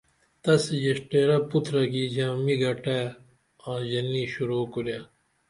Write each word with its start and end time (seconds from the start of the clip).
تس 0.43 0.63
ژیڜٹیرہ 0.81 1.37
پُترہ 1.49 1.83
کی 1.91 2.03
ژامی 2.15 2.55
گٹائی 2.61 3.05
آں 3.69 3.79
ژنی 3.89 4.23
شروع 4.33 4.65
کُرے 4.71 4.97